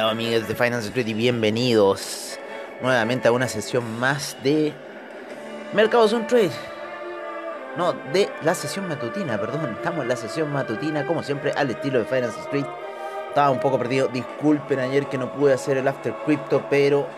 hola 0.00 0.10
amigos 0.10 0.46
de 0.46 0.54
Finance 0.54 0.86
Street 0.88 1.08
y 1.08 1.14
bienvenidos 1.14 2.38
nuevamente 2.80 3.26
a 3.26 3.32
una 3.32 3.48
sesión 3.48 3.98
más 3.98 4.36
de 4.44 4.72
Mercados 5.72 6.12
on 6.12 6.24
Trade. 6.28 6.52
No, 7.76 7.94
de 8.12 8.28
la 8.42 8.54
sesión 8.54 8.86
matutina, 8.86 9.40
perdón. 9.40 9.74
Estamos 9.76 10.02
en 10.02 10.08
la 10.08 10.14
sesión 10.14 10.52
matutina, 10.52 11.04
como 11.04 11.24
siempre, 11.24 11.50
al 11.50 11.70
estilo 11.70 11.98
de 11.98 12.04
Finance 12.04 12.38
Street. 12.42 12.64
Estaba 13.28 13.50
un 13.50 13.58
poco 13.58 13.76
perdido. 13.76 14.06
Disculpen 14.06 14.78
ayer 14.78 15.06
que 15.06 15.18
no 15.18 15.32
pude 15.32 15.54
hacer 15.54 15.78
el 15.78 15.88
After 15.88 16.14
Crypto, 16.24 16.64
pero 16.70 17.08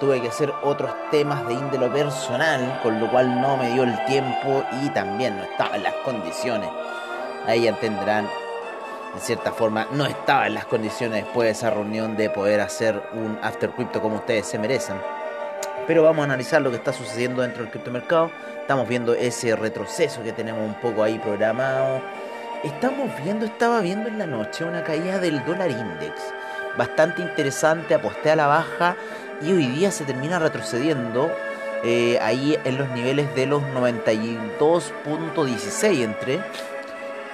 tuve 0.00 0.20
que 0.20 0.26
hacer 0.26 0.52
otros 0.64 0.90
temas 1.12 1.46
de 1.46 1.54
índole 1.54 1.88
personal, 1.88 2.80
con 2.82 2.98
lo 2.98 3.08
cual 3.12 3.40
no 3.40 3.56
me 3.56 3.72
dio 3.74 3.84
el 3.84 4.04
tiempo 4.06 4.64
y 4.82 4.88
también 4.88 5.36
no 5.36 5.44
estaba 5.44 5.76
en 5.76 5.84
las 5.84 5.94
condiciones. 6.04 6.68
Ahí 7.46 7.62
ya 7.62 7.78
tendrán 7.78 8.28
en 9.14 9.20
cierta 9.20 9.52
forma, 9.52 9.86
no 9.92 10.06
estaba 10.06 10.46
en 10.46 10.54
las 10.54 10.66
condiciones 10.66 11.24
después 11.24 11.46
de 11.46 11.52
esa 11.52 11.70
reunión 11.70 12.16
de 12.16 12.30
poder 12.30 12.60
hacer 12.60 13.00
un 13.12 13.38
after 13.42 13.70
crypto 13.70 14.02
como 14.02 14.16
ustedes 14.16 14.46
se 14.46 14.58
merecen. 14.58 14.96
Pero 15.86 16.02
vamos 16.02 16.22
a 16.22 16.24
analizar 16.24 16.60
lo 16.62 16.70
que 16.70 16.76
está 16.76 16.92
sucediendo 16.92 17.42
dentro 17.42 17.62
del 17.62 17.70
criptomercado. 17.70 18.30
Estamos 18.60 18.88
viendo 18.88 19.14
ese 19.14 19.54
retroceso 19.54 20.22
que 20.22 20.32
tenemos 20.32 20.62
un 20.62 20.74
poco 20.74 21.02
ahí 21.02 21.18
programado. 21.18 22.00
Estamos 22.64 23.10
viendo, 23.22 23.46
estaba 23.46 23.80
viendo 23.80 24.08
en 24.08 24.18
la 24.18 24.26
noche 24.26 24.64
una 24.64 24.82
caída 24.82 25.18
del 25.18 25.44
dólar 25.44 25.70
index. 25.70 26.14
Bastante 26.76 27.22
interesante, 27.22 27.94
aposté 27.94 28.30
a 28.30 28.36
la 28.36 28.46
baja 28.46 28.96
y 29.42 29.52
hoy 29.52 29.66
día 29.66 29.90
se 29.90 30.04
termina 30.04 30.38
retrocediendo 30.38 31.30
eh, 31.84 32.18
ahí 32.22 32.58
en 32.64 32.78
los 32.78 32.88
niveles 32.90 33.34
de 33.34 33.46
los 33.46 33.62
92.16 33.62 36.02
entre 36.02 36.40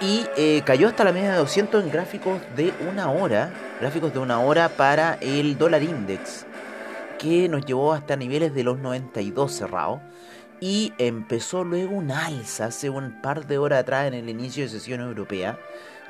y 0.01 0.27
eh, 0.37 0.63
cayó 0.65 0.89
hasta 0.89 1.05
la 1.05 1.13
media 1.13 1.33
de 1.33 1.39
200 1.39 1.85
en 1.85 1.91
gráficos 1.91 2.41
de 2.57 2.73
una 2.89 3.11
hora, 3.11 3.53
gráficos 3.81 4.13
de 4.13 4.19
una 4.19 4.41
hora 4.41 4.71
para 4.71 5.19
el 5.21 5.59
dólar 5.59 5.83
index, 5.83 6.47
que 7.19 7.49
nos 7.49 7.67
llevó 7.67 7.93
hasta 7.93 8.17
niveles 8.17 8.55
de 8.55 8.65
los 8.65 8.79
92 8.79 9.53
cerrados. 9.53 10.01
Y 10.59 10.93
empezó 10.99 11.65
luego 11.65 11.95
un 11.95 12.11
alza 12.11 12.67
hace 12.67 12.91
un 12.91 13.21
par 13.23 13.47
de 13.47 13.59
horas 13.59 13.81
atrás 13.81 14.07
en 14.07 14.15
el 14.15 14.29
inicio 14.29 14.63
de 14.65 14.71
sesión 14.71 15.01
europea, 15.01 15.59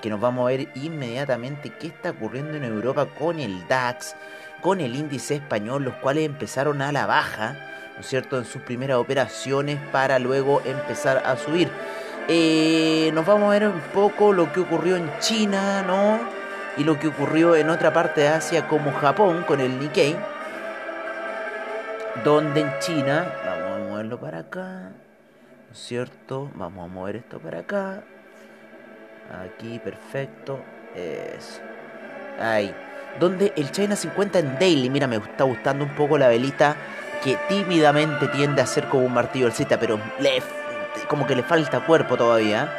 que 0.02 0.10
nos 0.10 0.20
vamos 0.20 0.42
a 0.42 0.56
ver 0.56 0.68
inmediatamente 0.76 1.72
qué 1.78 1.88
está 1.88 2.10
ocurriendo 2.10 2.56
en 2.56 2.64
Europa 2.64 3.06
con 3.06 3.38
el 3.38 3.66
DAX, 3.68 4.14
con 4.60 4.80
el 4.80 4.96
índice 4.96 5.36
español, 5.36 5.84
los 5.84 5.94
cuales 5.96 6.26
empezaron 6.26 6.82
a 6.82 6.90
la 6.90 7.06
baja, 7.06 7.56
¿no 7.94 8.00
es 8.00 8.06
cierto?, 8.06 8.38
en 8.38 8.44
sus 8.44 8.62
primeras 8.62 8.98
operaciones 8.98 9.78
para 9.92 10.18
luego 10.18 10.62
empezar 10.64 11.22
a 11.24 11.36
subir. 11.36 11.70
Eh, 12.32 13.10
nos 13.12 13.26
vamos 13.26 13.48
a 13.48 13.58
ver 13.58 13.66
un 13.66 13.80
poco 13.92 14.32
lo 14.32 14.52
que 14.52 14.60
ocurrió 14.60 14.94
en 14.94 15.10
China, 15.18 15.82
¿no? 15.82 16.20
Y 16.76 16.84
lo 16.84 16.96
que 16.96 17.08
ocurrió 17.08 17.56
en 17.56 17.68
otra 17.70 17.92
parte 17.92 18.20
de 18.20 18.28
Asia 18.28 18.68
como 18.68 18.92
Japón 18.92 19.42
con 19.48 19.58
el 19.58 19.80
Nikkei. 19.80 20.16
Donde 22.22 22.60
en 22.60 22.78
China, 22.78 23.34
vamos 23.44 23.72
a 23.72 23.90
moverlo 23.90 24.20
para 24.20 24.38
acá, 24.38 24.60
¿no 24.62 25.72
es 25.72 25.78
cierto? 25.78 26.48
Vamos 26.54 26.88
a 26.88 26.92
mover 26.94 27.16
esto 27.16 27.40
para 27.40 27.58
acá. 27.58 28.04
Aquí, 29.44 29.80
perfecto. 29.80 30.60
Eso. 30.94 31.60
Ahí. 32.38 32.72
Donde 33.18 33.52
el 33.56 33.72
China 33.72 33.96
50 33.96 34.38
en 34.38 34.56
daily, 34.60 34.88
mira, 34.88 35.08
me 35.08 35.16
está 35.16 35.42
gustando 35.42 35.84
un 35.84 35.96
poco 35.96 36.16
la 36.16 36.28
velita 36.28 36.76
que 37.24 37.36
tímidamente 37.48 38.28
tiende 38.28 38.62
a 38.62 38.66
ser 38.66 38.84
como 38.88 39.04
un 39.04 39.14
martillo 39.14 39.46
alcista, 39.46 39.80
pero 39.80 39.98
le 40.20 40.40
como 41.08 41.26
que 41.26 41.34
le 41.34 41.42
falta 41.42 41.80
cuerpo 41.80 42.16
todavía. 42.16 42.72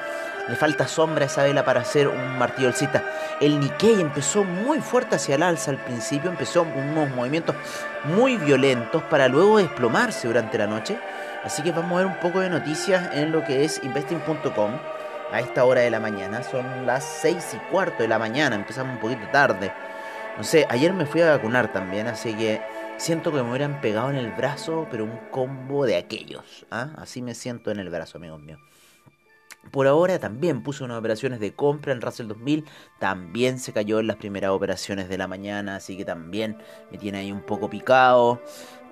Le 0.47 0.55
falta 0.55 0.87
sombra 0.87 1.23
a 1.23 1.27
esa 1.27 1.43
vela 1.43 1.63
para 1.63 1.81
hacer 1.81 2.07
un 2.07 2.37
martillo 2.37 2.67
alcista. 2.67 3.03
El 3.39 3.59
Nikkei 3.59 4.01
empezó 4.01 4.43
muy 4.43 4.79
fuerte 4.81 5.15
hacia 5.15 5.35
el 5.35 5.43
alza 5.43 5.71
al 5.71 5.77
principio, 5.77 6.29
empezó 6.29 6.63
unos 6.63 7.09
movimientos 7.11 7.55
muy 8.03 8.37
violentos 8.37 9.03
para 9.03 9.27
luego 9.27 9.59
desplomarse 9.59 10.27
durante 10.27 10.57
la 10.57 10.67
noche. 10.67 10.97
Así 11.43 11.61
que 11.61 11.71
vamos 11.71 11.93
a 11.93 11.97
ver 11.97 12.05
un 12.07 12.19
poco 12.19 12.39
de 12.39 12.49
noticias 12.49 13.09
en 13.13 13.31
lo 13.31 13.43
que 13.43 13.63
es 13.63 13.81
investing.com 13.83 14.71
a 15.31 15.39
esta 15.39 15.63
hora 15.63 15.81
de 15.81 15.91
la 15.91 15.99
mañana. 15.99 16.43
Son 16.43 16.85
las 16.85 17.03
6 17.21 17.53
y 17.53 17.57
cuarto 17.71 18.03
de 18.03 18.09
la 18.09 18.19
mañana, 18.19 18.55
empezamos 18.55 18.95
un 18.95 18.99
poquito 18.99 19.27
tarde. 19.31 19.71
No 20.37 20.43
sé, 20.43 20.65
ayer 20.69 20.93
me 20.93 21.05
fui 21.05 21.21
a 21.21 21.31
vacunar 21.31 21.71
también, 21.71 22.07
así 22.07 22.33
que 22.33 22.61
Siento 23.01 23.31
que 23.31 23.41
me 23.41 23.49
hubieran 23.49 23.81
pegado 23.81 24.11
en 24.11 24.15
el 24.15 24.31
brazo, 24.31 24.87
pero 24.91 25.05
un 25.05 25.17
combo 25.31 25.87
de 25.87 25.95
aquellos. 25.95 26.67
¿ah? 26.69 26.93
Así 26.97 27.23
me 27.23 27.33
siento 27.33 27.71
en 27.71 27.79
el 27.79 27.89
brazo, 27.89 28.19
amigos 28.19 28.39
míos. 28.43 28.59
Por 29.71 29.87
ahora 29.87 30.19
también 30.19 30.61
puse 30.61 30.83
unas 30.83 30.99
operaciones 30.99 31.39
de 31.39 31.51
compra 31.55 31.93
en 31.93 32.01
Russell 32.01 32.27
2000. 32.27 32.63
También 32.99 33.57
se 33.57 33.73
cayó 33.73 33.99
en 33.99 34.05
las 34.05 34.17
primeras 34.17 34.51
operaciones 34.51 35.09
de 35.09 35.17
la 35.17 35.27
mañana. 35.27 35.77
Así 35.77 35.97
que 35.97 36.05
también 36.05 36.57
me 36.91 36.99
tiene 36.99 37.17
ahí 37.17 37.31
un 37.31 37.41
poco 37.41 37.71
picado. 37.71 38.39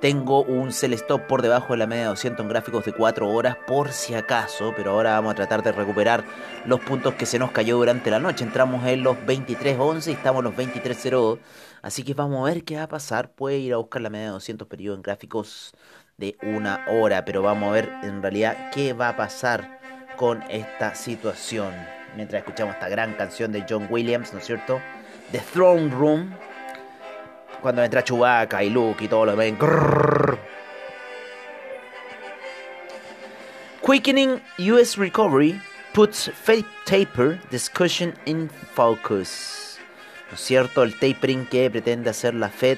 Tengo 0.01 0.43
un 0.43 0.71
sell 0.71 0.93
stop 0.93 1.27
por 1.27 1.41
debajo 1.41 1.73
de 1.73 1.77
la 1.77 1.85
media 1.85 2.03
de 2.03 2.09
200 2.09 2.43
en 2.43 2.49
gráficos 2.49 2.85
de 2.85 2.93
4 2.93 3.29
horas 3.29 3.57
por 3.67 3.91
si 3.91 4.13
acaso. 4.13 4.73
Pero 4.77 4.91
ahora 4.91 5.11
vamos 5.11 5.33
a 5.33 5.35
tratar 5.35 5.61
de 5.61 5.73
recuperar 5.73 6.23
los 6.65 6.79
puntos 6.79 7.15
que 7.15 7.25
se 7.25 7.37
nos 7.37 7.51
cayó 7.51 7.75
durante 7.75 8.09
la 8.09 8.19
noche. 8.19 8.45
Entramos 8.45 8.85
en 8.85 9.03
los 9.03 9.17
23.11 9.17 10.07
y 10.07 10.11
estamos 10.11 10.39
en 10.39 10.45
los 10.45 10.55
23.02. 10.55 11.39
Así 11.81 12.03
que 12.03 12.13
vamos 12.13 12.39
a 12.39 12.53
ver 12.53 12.63
qué 12.63 12.77
va 12.77 12.83
a 12.83 12.87
pasar. 12.87 13.31
Puede 13.31 13.57
ir 13.57 13.73
a 13.73 13.77
buscar 13.77 14.01
la 14.01 14.09
media 14.09 14.27
de 14.27 14.31
200 14.31 14.69
periodos 14.69 14.99
en 14.99 15.03
gráficos 15.03 15.73
de 16.17 16.37
una 16.43 16.85
hora, 16.87 17.25
pero 17.25 17.41
vamos 17.41 17.69
a 17.69 17.73
ver 17.73 17.91
en 18.03 18.21
realidad 18.21 18.71
qué 18.71 18.93
va 18.93 19.09
a 19.09 19.17
pasar 19.17 19.79
con 20.15 20.43
esta 20.49 20.95
situación. 20.95 21.73
Mientras 22.15 22.39
escuchamos 22.39 22.75
esta 22.75 22.87
gran 22.87 23.15
canción 23.15 23.51
de 23.51 23.65
John 23.67 23.87
Williams, 23.89 24.31
¿no 24.31 24.39
es 24.39 24.45
cierto? 24.45 24.79
The 25.33 25.39
Throne 25.53 25.89
Room. 25.91 26.33
Cuando 27.61 27.83
entra 27.83 28.03
Chewbacca 28.03 28.63
y 28.63 28.69
Luke 28.69 29.03
y 29.03 29.07
todo 29.07 29.25
lo 29.25 29.35
ven. 29.35 29.57
Quickening 33.85 34.41
US 34.71 34.97
recovery 34.97 35.59
puts 35.93 36.29
fake 36.29 36.67
taper 36.85 37.39
discussion 37.49 38.13
in 38.25 38.49
focus. 38.73 39.79
¿no 40.29 40.35
es 40.35 40.41
cierto? 40.41 40.83
El 40.83 40.93
tapering 40.93 41.45
que 41.45 41.69
pretende 41.69 42.09
hacer 42.09 42.33
la 42.33 42.49
Fed 42.49 42.77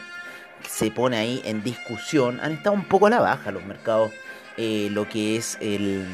se 0.67 0.91
pone 0.91 1.17
ahí 1.17 1.41
en 1.43 1.63
discusión. 1.63 2.39
Han 2.41 2.53
estado 2.53 2.75
un 2.75 2.85
poco 2.85 3.07
a 3.07 3.09
la 3.09 3.19
baja 3.19 3.51
los 3.51 3.65
mercados, 3.65 4.11
eh, 4.57 4.89
lo 4.91 5.07
que 5.07 5.35
es 5.37 5.57
el, 5.59 6.05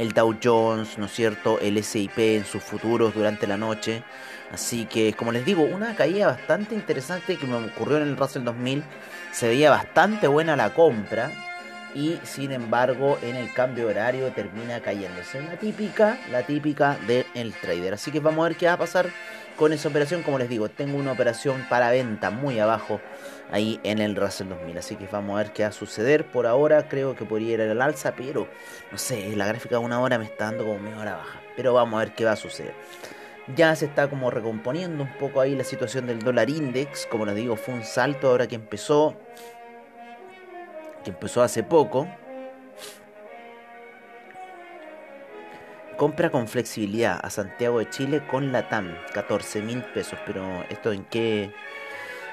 el 0.00 0.12
Dow 0.14 0.34
Jones, 0.42 0.96
¿no 0.96 1.04
es 1.04 1.12
cierto? 1.12 1.60
El 1.60 1.84
SIP 1.84 2.18
en 2.18 2.46
sus 2.46 2.62
futuros 2.62 3.14
durante 3.14 3.46
la 3.46 3.58
noche. 3.58 4.02
Así 4.50 4.86
que, 4.86 5.12
como 5.12 5.30
les 5.30 5.44
digo, 5.44 5.62
una 5.62 5.94
caída 5.94 6.26
bastante 6.26 6.74
interesante 6.74 7.36
que 7.36 7.46
me 7.46 7.56
ocurrió 7.56 7.98
en 7.98 8.04
el 8.04 8.16
Russell 8.16 8.44
2000. 8.44 8.82
Se 9.30 9.48
veía 9.48 9.68
bastante 9.68 10.26
buena 10.26 10.56
la 10.56 10.72
compra. 10.72 11.30
Y 11.94 12.18
sin 12.22 12.52
embargo, 12.52 13.18
en 13.20 13.36
el 13.36 13.52
cambio 13.52 13.88
horario 13.88 14.32
termina 14.32 14.80
cayéndose. 14.80 15.42
La 15.42 15.56
típica, 15.58 16.18
la 16.30 16.44
típica 16.46 16.96
del 17.06 17.52
trader. 17.60 17.92
Así 17.92 18.10
que 18.10 18.20
vamos 18.20 18.46
a 18.46 18.48
ver 18.48 18.56
qué 18.56 18.66
va 18.66 18.72
a 18.74 18.78
pasar 18.78 19.10
con 19.60 19.74
esa 19.74 19.90
operación. 19.90 20.22
Como 20.22 20.38
les 20.38 20.48
digo, 20.48 20.70
tengo 20.70 20.96
una 20.96 21.12
operación 21.12 21.66
para 21.68 21.90
venta 21.90 22.30
muy 22.30 22.58
abajo 22.58 22.98
ahí 23.52 23.78
en 23.84 23.98
el 23.98 24.16
Russell 24.16 24.48
2000. 24.48 24.78
Así 24.78 24.96
que 24.96 25.06
vamos 25.06 25.34
a 25.34 25.42
ver 25.42 25.52
qué 25.52 25.64
va 25.64 25.68
a 25.68 25.72
suceder. 25.72 26.24
Por 26.24 26.46
ahora 26.46 26.88
creo 26.88 27.14
que 27.14 27.26
podría 27.26 27.52
ir 27.52 27.60
al 27.60 27.82
alza, 27.82 28.14
pero 28.16 28.48
no 28.90 28.96
sé, 28.96 29.36
la 29.36 29.46
gráfica 29.46 29.76
de 29.76 29.84
una 29.84 30.00
hora 30.00 30.16
me 30.16 30.24
está 30.24 30.46
dando 30.46 30.64
como 30.64 30.78
media 30.78 30.98
hora 30.98 31.16
baja. 31.16 31.42
Pero 31.56 31.74
vamos 31.74 32.00
a 32.00 32.04
ver 32.04 32.14
qué 32.14 32.24
va 32.24 32.32
a 32.32 32.36
suceder. 32.36 32.72
Ya 33.54 33.76
se 33.76 33.84
está 33.84 34.08
como 34.08 34.30
recomponiendo 34.30 35.04
un 35.04 35.12
poco 35.18 35.42
ahí 35.42 35.54
la 35.54 35.64
situación 35.64 36.06
del 36.06 36.20
dólar 36.20 36.48
index. 36.48 37.04
Como 37.04 37.26
les 37.26 37.34
digo, 37.34 37.54
fue 37.56 37.74
un 37.74 37.84
salto 37.84 38.28
ahora 38.28 38.46
que 38.46 38.54
empezó. 38.54 39.14
Que 41.04 41.10
empezó 41.10 41.42
hace 41.42 41.62
poco. 41.62 42.08
Compra 46.00 46.30
con 46.30 46.48
flexibilidad 46.48 47.20
a 47.22 47.28
Santiago 47.28 47.78
de 47.78 47.90
Chile 47.90 48.22
con 48.26 48.52
la 48.52 48.70
TAM, 48.70 48.96
14 49.12 49.60
mil 49.60 49.82
pesos. 49.82 50.18
Pero 50.24 50.64
esto 50.70 50.92
en 50.92 51.04
qué, 51.04 51.52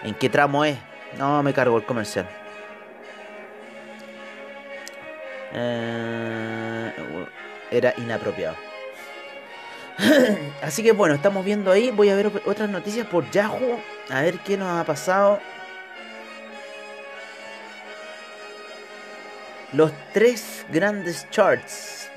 en 0.04 0.16
qué 0.16 0.30
tramo 0.30 0.64
es? 0.64 0.78
No, 1.18 1.44
me 1.44 1.52
cargo 1.52 1.76
el 1.76 1.84
comercial. 1.84 2.30
Eh, 5.52 6.94
era 7.70 7.94
inapropiado. 7.98 8.56
Así 10.62 10.82
que 10.82 10.94
bueno, 10.94 11.16
estamos 11.16 11.44
viendo 11.44 11.70
ahí. 11.70 11.92
Voy 11.92 12.08
a 12.08 12.16
ver 12.16 12.32
otras 12.46 12.70
noticias 12.70 13.06
por 13.06 13.30
Yahoo. 13.32 13.82
A 14.10 14.22
ver 14.22 14.40
qué 14.40 14.56
nos 14.56 14.80
ha 14.80 14.86
pasado. 14.86 15.42
Los 19.74 19.92
tres 20.14 20.66
grandes 20.72 21.30
charts 21.32 22.10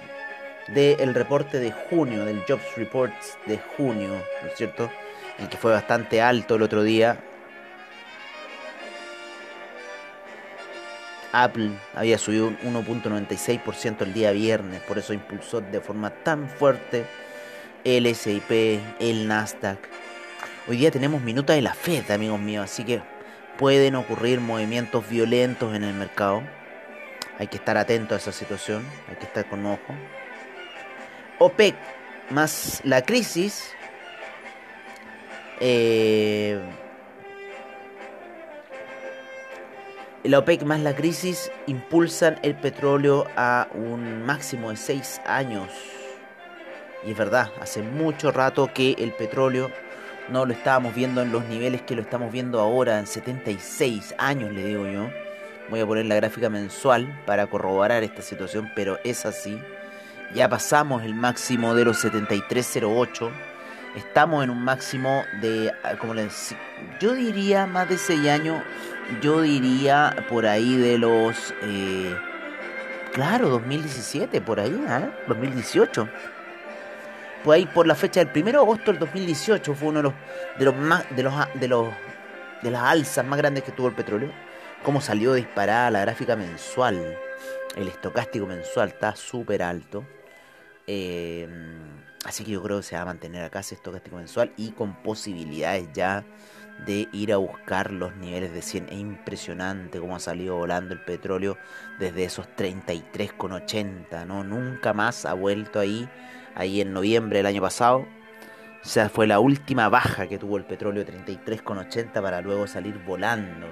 del 0.75 1.15
reporte 1.15 1.59
de 1.59 1.73
junio, 1.73 2.25
del 2.25 2.45
Jobs 2.47 2.77
Report 2.77 3.13
de 3.47 3.59
junio, 3.77 4.11
¿no 4.43 4.49
es 4.49 4.57
cierto? 4.57 4.91
El 5.39 5.49
que 5.49 5.57
fue 5.57 5.73
bastante 5.73 6.23
alto 6.23 6.57
el 6.57 6.63
otro 6.63 6.83
día. 6.83 7.19
Apple 11.33 11.71
había 11.95 12.19
subido 12.19 12.49
un 12.49 12.57
1.96% 12.59 14.03
el 14.03 14.13
día 14.13 14.33
viernes, 14.33 14.81
por 14.83 14.99
eso 14.99 15.13
impulsó 15.13 15.61
de 15.61 15.81
forma 15.81 16.11
tan 16.11 16.49
fuerte 16.49 17.05
el 17.85 18.13
SIP, 18.15 18.81
el 18.99 19.29
Nasdaq. 19.29 19.79
Hoy 20.69 20.77
día 20.77 20.91
tenemos 20.91 21.23
minuta 21.23 21.53
de 21.53 21.63
la 21.63 21.75
Fed, 21.75 22.11
amigos 22.11 22.41
míos, 22.41 22.65
así 22.65 22.85
que 22.85 23.01
pueden 23.59 23.95
ocurrir 23.95 24.41
movimientos 24.41 25.09
violentos 25.09 25.75
en 25.75 25.85
el 25.85 25.95
mercado. 25.95 26.43
Hay 27.39 27.47
que 27.47 27.57
estar 27.57 27.77
atento 27.77 28.15
a 28.15 28.19
esa 28.19 28.33
situación, 28.33 28.85
hay 29.09 29.17
que 29.17 29.25
estar 29.25 29.49
con 29.49 29.65
ojo. 29.67 29.95
OPEC 31.41 31.75
más 32.29 32.83
la 32.85 33.03
crisis. 33.03 33.73
Eh, 35.59 36.61
la 40.23 40.39
OPEC 40.39 40.65
más 40.65 40.81
la 40.81 40.95
crisis 40.95 41.51
impulsan 41.67 42.39
el 42.43 42.55
petróleo 42.55 43.27
a 43.37 43.69
un 43.73 44.27
máximo 44.27 44.69
de 44.69 44.77
6 44.77 45.23
años. 45.25 45.71
Y 47.07 47.13
es 47.13 47.17
verdad, 47.17 47.51
hace 47.59 47.81
mucho 47.81 48.31
rato 48.31 48.71
que 48.75 48.95
el 48.99 49.13
petróleo 49.13 49.71
no 50.29 50.45
lo 50.45 50.53
estábamos 50.53 50.95
viendo 50.95 51.23
en 51.23 51.33
los 51.33 51.47
niveles 51.47 51.81
que 51.81 51.97
lo 51.97 52.03
estamos 52.03 52.31
viendo 52.31 52.61
ahora, 52.61 52.99
en 52.99 53.07
76 53.07 54.15
años 54.19 54.53
le 54.53 54.63
digo 54.63 54.87
yo. 54.87 55.09
Voy 55.71 55.81
a 55.81 55.87
poner 55.87 56.05
la 56.05 56.17
gráfica 56.17 56.51
mensual 56.51 57.23
para 57.25 57.47
corroborar 57.47 58.05
esta 58.05 58.21
situación, 58.21 58.71
pero 58.77 58.99
es 59.05 59.25
así. 59.25 59.59
Ya 60.35 60.49
pasamos 60.49 61.03
el 61.03 61.15
máximo 61.15 61.75
de 61.75 61.85
los 61.85 62.05
73.08. 62.05 63.31
Estamos 63.97 64.45
en 64.45 64.51
un 64.51 64.63
máximo 64.63 65.25
de, 65.41 65.73
ah, 65.83 65.97
como 65.99 66.15
les 66.15 66.55
yo 67.01 67.15
diría 67.15 67.67
más 67.67 67.89
de 67.89 67.99
6 67.99 68.29
años. 68.29 68.63
Yo 69.21 69.41
diría 69.43 70.15
por 70.29 70.47
ahí 70.47 70.77
de 70.77 70.99
los, 70.99 71.53
eh, 71.63 72.17
claro, 73.13 73.49
2017, 73.49 74.41
por 74.41 74.61
ahí, 74.61 74.71
¿eh? 74.71 75.11
2018 75.27 76.09
pues 77.43 77.57
ahí 77.57 77.67
por 77.67 77.87
la 77.87 77.95
fecha 77.95 78.25
del 78.25 78.43
1 78.43 78.53
de 78.53 78.59
agosto 78.59 78.91
del 78.91 79.01
2018 79.01 79.75
fue 79.75 79.89
uno 79.89 79.99
de 79.99 80.03
los 80.03 80.15
de 80.59 80.65
los 80.67 80.77
más 80.77 81.05
de 81.17 81.23
los 81.23 81.35
de 81.55 81.69
los 81.69 81.89
de 82.63 82.71
las 82.71 82.83
alzas 82.83 83.25
más 83.25 83.39
grandes 83.39 83.65
que 83.65 83.73
tuvo 83.73 83.89
el 83.89 83.95
petróleo. 83.95 84.31
Cómo 84.83 85.01
salió 85.01 85.35
disparada 85.35 85.91
la 85.91 86.01
gráfica 86.01 86.37
mensual. 86.37 87.17
El 87.77 87.89
estocástico 87.89 88.47
mensual 88.47 88.89
está 88.89 89.17
súper 89.17 89.63
alto. 89.63 90.05
Eh, 90.93 91.47
así 92.25 92.43
que 92.43 92.51
yo 92.51 92.61
creo 92.65 92.79
que 92.79 92.83
se 92.83 92.97
va 92.97 93.03
a 93.03 93.05
mantener 93.05 93.45
acá 93.45 93.61
ese 93.61 93.77
estocástico 93.77 94.17
mensual 94.17 94.53
y 94.57 94.73
con 94.73 95.01
posibilidades 95.05 95.89
ya 95.95 96.25
de 96.85 97.09
ir 97.13 97.33
a 97.33 97.37
buscar 97.37 97.93
los 97.93 98.17
niveles 98.17 98.53
de 98.53 98.61
100. 98.61 98.89
Es 98.89 98.99
impresionante 98.99 100.01
cómo 100.01 100.17
ha 100.17 100.19
salido 100.19 100.57
volando 100.57 100.93
el 100.93 101.01
petróleo 101.01 101.57
desde 102.01 102.25
esos 102.25 102.49
33,80, 102.57 104.27
¿no? 104.27 104.43
Nunca 104.43 104.93
más 104.93 105.27
ha 105.27 105.35
vuelto 105.35 105.79
ahí 105.79 106.09
ahí 106.57 106.81
en 106.81 106.93
noviembre 106.93 107.39
del 107.39 107.47
año 107.47 107.63
pasado. 107.63 108.01
O 108.83 108.85
sea, 108.89 109.09
fue 109.11 109.29
la 109.29 109.39
última 109.39 109.89
baja 109.89 110.27
que 110.27 110.39
tuvo 110.39 110.57
el 110.57 110.65
petróleo 110.65 111.05
33,80 111.07 112.21
para 112.21 112.41
luego 112.41 112.67
salir 112.67 112.99
volando 113.07 113.69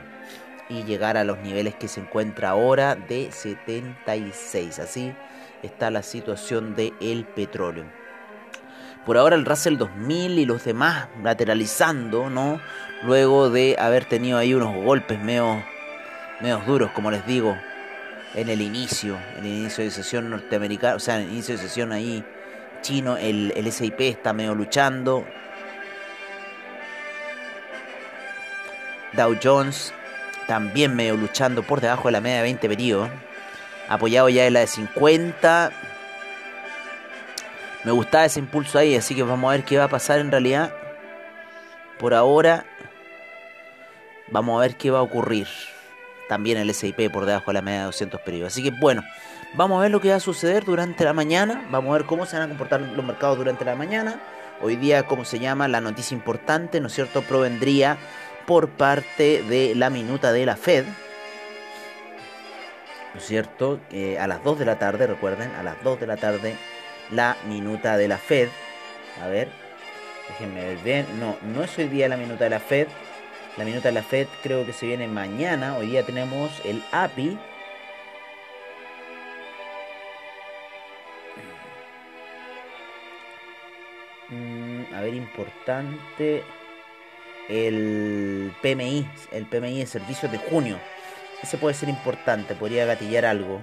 y 0.69 0.85
llegar 0.85 1.17
a 1.17 1.25
los 1.25 1.39
niveles 1.39 1.75
que 1.75 1.89
se 1.89 2.01
encuentra 2.01 2.51
ahora 2.51 2.95
de 2.95 3.33
76. 3.33 4.79
Así 4.79 5.13
está 5.63 5.91
la 5.91 6.03
situación 6.03 6.75
del 6.75 6.95
el 7.01 7.25
petróleo. 7.25 7.85
Por 9.05 9.17
ahora 9.17 9.37
el 9.37 9.47
Russell 9.47 9.77
2000 9.79 10.39
y 10.39 10.45
los 10.45 10.65
demás 10.65 11.09
lateralizando, 11.23 12.29
¿no? 12.29 12.61
Luego 13.03 13.49
de 13.49 13.77
haber 13.79 14.05
tenido 14.05 14.39
ahí 14.39 14.53
unos 14.55 14.75
golpes 14.85 15.19
medio, 15.21 15.65
medio 16.41 16.59
duros, 16.67 16.91
como 16.91 17.11
les 17.11 17.25
digo, 17.27 17.57
en 18.35 18.49
el 18.49 18.61
inicio, 18.61 19.17
en 19.39 19.47
el 19.47 19.53
inicio 19.53 19.85
de 19.85 19.91
sesión 19.91 20.29
norteamericana, 20.29 20.97
o 20.97 21.01
sea, 21.01 21.17
en 21.17 21.23
el 21.23 21.33
inicio 21.33 21.57
de 21.57 21.63
sesión 21.63 21.93
ahí 21.93 22.25
chino, 22.83 23.17
el, 23.17 23.53
el 23.57 23.73
SIP 23.73 24.01
está 24.01 24.33
medio 24.33 24.55
luchando. 24.55 25.25
Dow 29.15 29.37
Jones 29.43 29.95
también 30.47 30.95
medio 30.95 31.17
luchando 31.17 31.63
por 31.63 31.81
debajo 31.81 32.09
de 32.09 32.13
la 32.13 32.21
media 32.21 32.37
de 32.37 32.43
20 32.43 32.69
periodos. 32.69 33.11
Apoyado 33.89 34.29
ya 34.29 34.47
en 34.47 34.55
la 34.55 34.61
de 34.61 34.67
50. 34.67 35.73
Me 37.85 37.93
gustaba 37.93 38.25
ese 38.25 38.41
impulso 38.41 38.79
ahí, 38.79 38.97
así 38.97 39.15
que 39.15 39.23
vamos 39.23 39.49
a 39.49 39.53
ver 39.53 39.65
qué 39.65 39.79
va 39.79 39.85
a 39.85 39.89
pasar 39.89 40.19
en 40.21 40.31
realidad. 40.31 40.75
Por 41.99 42.15
ahora, 42.15 42.67
vamos 44.31 44.59
a 44.59 44.61
ver 44.63 44.77
qué 44.77 44.91
va 44.91 44.99
a 44.99 45.03
ocurrir. 45.03 45.49
También 46.29 46.59
el 46.59 46.75
SIP 46.75 47.11
por 47.11 47.25
debajo 47.25 47.51
de 47.51 47.55
la 47.55 47.63
media 47.63 47.79
de 47.81 47.85
200 47.87 48.21
periodos. 48.21 48.53
Así 48.53 48.63
que 48.63 48.71
bueno, 48.71 49.03
Vamos 49.55 49.79
a 49.79 49.83
ver 49.83 49.91
lo 49.91 50.01
que 50.01 50.11
va 50.11 50.17
a 50.17 50.21
suceder 50.21 50.65
durante 50.65 51.05
la 51.05 51.13
mañana. 51.13 51.67
Vamos 51.71 51.91
a 51.91 51.99
ver 51.99 52.07
cómo 52.07 52.27
se 52.27 52.37
van 52.37 52.45
a 52.45 52.49
comportar 52.49 52.81
los 52.81 53.05
mercados 53.05 53.39
durante 53.39 53.65
la 53.65 53.75
mañana. 53.75 54.21
Hoy 54.61 54.77
día, 54.77 55.05
como 55.05 55.25
se 55.25 55.39
llama, 55.39 55.69
la 55.69 55.81
noticia 55.81 56.15
importante, 56.15 56.81
¿no 56.81 56.89
es 56.89 56.93
cierto?, 56.93 57.23
provendría 57.23 57.97
por 58.47 58.69
parte 58.69 59.43
de 59.43 59.75
la 59.75 59.89
minuta 59.89 60.33
de 60.33 60.45
la 60.45 60.57
Fed. 60.57 60.85
¿No 63.19 63.23
es 63.23 63.27
cierto? 63.27 63.81
a 64.21 64.29
las 64.29 64.45
2 64.45 64.61
de 64.61 64.65
la 64.65 64.79
tarde, 64.79 65.09
recuerden, 65.09 65.51
a 65.57 65.65
las 65.65 65.83
2 65.83 65.99
de 65.99 66.07
la 66.07 66.17
tarde, 66.17 66.55
la 67.11 67.37
minuta 67.49 67.97
de 67.97 68.07
la 68.07 68.17
Fed. 68.17 68.49
A 69.21 69.27
ver, 69.27 69.49
déjenme 70.29 70.65
ver 70.65 70.79
bien. 70.85 71.07
No, 71.19 71.37
no 71.43 71.65
es 71.65 71.77
hoy 71.79 71.89
día 71.89 72.09
la 72.09 72.17
minuta 72.17 72.45
de 72.45 72.51
la 72.51 72.61
Fed. 72.61 72.87
La 73.57 73.65
minuta 73.65 73.89
de 73.89 73.95
la 73.95 74.05
Fed 74.05 74.29
creo 74.45 74.65
que 74.65 74.73
se 74.73 74.87
viene 74.87 75.09
mañana. 75.09 75.77
Hoy 75.77 75.89
día 75.89 76.07
tenemos 76.07 76.53
el 76.65 76.81
API 76.93 77.37
a 84.95 85.01
ver, 85.01 85.15
importante. 85.15 86.45
El 87.49 88.53
PMI, 88.63 89.09
el 89.33 89.47
PMI 89.47 89.81
de 89.81 89.87
servicios 89.87 90.31
de 90.31 90.39
junio. 90.39 90.79
Ese 91.43 91.57
puede 91.57 91.75
ser 91.75 91.89
importante, 91.89 92.55
podría 92.55 92.85
gatillar 92.85 93.25
algo. 93.25 93.61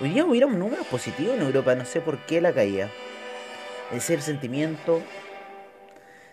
Hoy 0.00 0.10
día 0.10 0.24
hubiera 0.24 0.46
un 0.46 0.58
número 0.58 0.82
positivo 0.84 1.34
en 1.34 1.42
Europa, 1.42 1.74
no 1.76 1.84
sé 1.84 2.00
por 2.00 2.18
qué 2.26 2.40
la 2.40 2.52
caía. 2.52 2.90
Ese 3.90 3.96
es 3.96 4.10
el 4.10 4.22
sentimiento. 4.22 5.02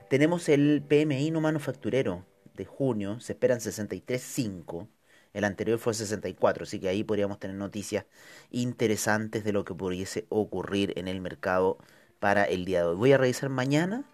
Tenemos 0.09 0.49
el 0.49 0.83
PMI 0.87 1.29
no 1.29 1.41
manufacturero 1.41 2.25
de 2.55 2.65
junio, 2.65 3.19
se 3.19 3.33
esperan 3.33 3.59
63.5. 3.59 4.87
El 5.33 5.43
anterior 5.43 5.79
fue 5.79 5.93
64, 5.93 6.63
así 6.63 6.79
que 6.79 6.89
ahí 6.89 7.03
podríamos 7.03 7.39
tener 7.39 7.55
noticias 7.55 8.05
interesantes 8.49 9.43
de 9.43 9.53
lo 9.53 9.63
que 9.63 9.73
pudiese 9.73 10.25
ocurrir 10.29 10.93
en 10.97 11.07
el 11.07 11.21
mercado 11.21 11.77
para 12.19 12.43
el 12.43 12.65
día 12.65 12.79
de 12.79 12.85
hoy. 12.87 12.95
Voy 12.95 13.13
a 13.13 13.17
revisar 13.17 13.49
mañana. 13.49 14.05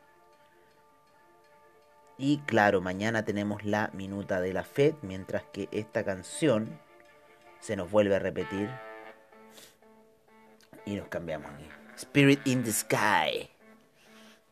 Y 2.17 2.39
claro, 2.39 2.81
mañana 2.81 3.25
tenemos 3.25 3.63
la 3.63 3.91
minuta 3.93 4.41
de 4.41 4.53
la 4.53 4.63
Fed, 4.63 4.95
mientras 5.01 5.43
que 5.53 5.69
esta 5.71 6.03
canción 6.03 6.79
se 7.59 7.75
nos 7.75 7.91
vuelve 7.91 8.15
a 8.15 8.19
repetir. 8.19 8.69
Y 10.85 10.95
nos 10.95 11.07
cambiamos 11.09 11.51
aquí. 11.51 11.65
Spirit 11.95 12.45
in 12.45 12.63
the 12.63 12.71
Sky. 12.71 13.49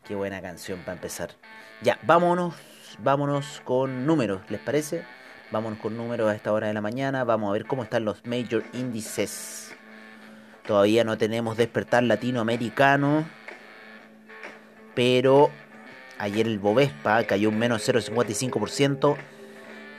Qué 0.03 0.15
buena 0.15 0.41
canción 0.41 0.79
para 0.81 0.93
empezar. 0.93 1.31
Ya, 1.81 2.00
vámonos, 2.03 2.53
vámonos 3.00 3.62
con 3.65 4.05
números, 4.05 4.41
¿les 4.50 4.62
parece? 4.62 5.03
Vámonos 5.51 5.79
con 5.79 5.98
números 5.98 6.29
a 6.29 6.36
esta 6.36 6.53
hora 6.53 6.67
de 6.67 6.74
la 6.74 6.81
mañana. 6.81 7.24
Vamos 7.24 7.50
a 7.50 7.53
ver 7.53 7.65
cómo 7.65 7.84
están 7.84 8.05
los 8.05 8.25
major 8.25 8.63
índices. 8.74 9.75
Todavía 10.67 11.03
no 11.03 11.17
tenemos 11.17 11.57
despertar 11.57 12.03
latinoamericano 12.03 13.25
pero 14.95 15.51
ayer 16.17 16.48
el 16.48 16.60
Bovespa 16.60 17.24
cayó 17.25 17.50
un 17.50 17.60
menos 17.60 17.88
0,55% 17.88 19.17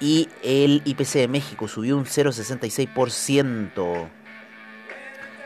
y 0.00 0.28
el 0.42 0.82
IPC 0.84 1.12
de 1.14 1.28
México 1.28 1.68
subió 1.68 1.96
un 1.96 2.04
0,66%. 2.04 4.08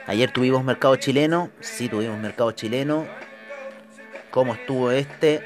Ayer 0.06 0.32
tuvimos 0.32 0.64
mercado 0.64 0.96
chileno, 0.96 1.50
sí 1.60 1.88
tuvimos 1.88 2.18
mercado 2.18 2.50
chileno. 2.52 3.06
¿Cómo 4.30 4.54
estuvo 4.54 4.90
este? 4.90 5.42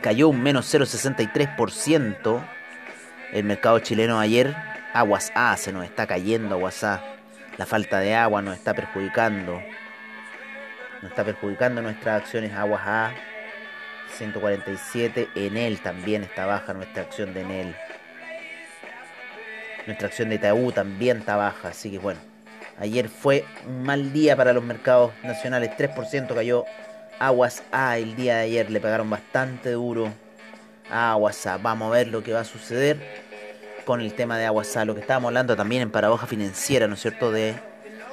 Cayó 0.00 0.28
un 0.28 0.42
menos 0.42 0.72
0,63% 0.72 2.44
el 3.32 3.44
mercado 3.44 3.78
chileno 3.80 4.18
ayer. 4.18 4.56
Aguas 4.94 5.30
A 5.34 5.56
se 5.56 5.72
nos 5.72 5.84
está 5.84 6.06
cayendo, 6.06 6.54
Aguas 6.54 6.82
A. 6.82 7.02
La 7.56 7.66
falta 7.66 8.00
de 8.00 8.14
agua 8.14 8.40
nos 8.40 8.56
está 8.56 8.74
perjudicando. 8.74 9.60
Nos 11.02 11.12
está 11.12 11.24
perjudicando 11.24 11.80
nuestras 11.80 12.22
acciones 12.22 12.52
Aguas 12.52 12.82
A. 12.84 13.12
147. 14.16 15.28
Enel 15.34 15.80
también 15.80 16.24
está 16.24 16.46
baja 16.46 16.74
nuestra 16.74 17.02
acción 17.02 17.34
de 17.34 17.42
Enel. 17.42 17.76
Nuestra 19.86 20.08
acción 20.08 20.28
de 20.28 20.36
Itaú 20.36 20.72
también 20.72 21.18
está 21.18 21.36
baja. 21.36 21.68
Así 21.68 21.90
que 21.90 21.98
bueno. 21.98 22.20
Ayer 22.80 23.08
fue 23.08 23.44
un 23.66 23.82
mal 23.82 24.12
día 24.12 24.36
para 24.36 24.52
los 24.52 24.62
mercados 24.62 25.12
nacionales. 25.24 25.70
3% 25.76 26.34
cayó 26.34 26.64
Aguas 27.18 27.62
A 27.72 27.98
el 27.98 28.14
día 28.14 28.36
de 28.36 28.42
ayer. 28.42 28.70
Le 28.70 28.80
pegaron 28.80 29.10
bastante 29.10 29.72
duro 29.72 30.12
a 30.90 31.12
Aguas 31.12 31.46
A. 31.46 31.58
Vamos 31.58 31.88
a 31.88 31.96
ver 31.96 32.08
lo 32.08 32.22
que 32.22 32.32
va 32.32 32.40
a 32.40 32.44
suceder 32.44 32.98
con 33.84 34.00
el 34.00 34.14
tema 34.14 34.38
de 34.38 34.46
Aguas 34.46 34.76
A. 34.76 34.84
Lo 34.84 34.94
que 34.94 35.00
estábamos 35.00 35.28
hablando 35.28 35.56
también 35.56 35.82
en 35.82 35.90
paradoja 35.90 36.26
financiera, 36.26 36.86
¿no 36.86 36.94
es 36.94 37.00
cierto? 37.00 37.32
De 37.32 37.54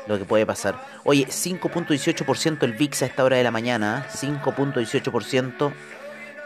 lo 0.07 0.17
que 0.17 0.25
puede 0.25 0.45
pasar. 0.45 0.79
Oye, 1.03 1.27
5.18% 1.27 2.63
el 2.63 2.73
VIX 2.73 3.01
a 3.01 3.05
esta 3.05 3.23
hora 3.23 3.37
de 3.37 3.43
la 3.43 3.51
mañana, 3.51 4.07
5.18%. 4.11 5.73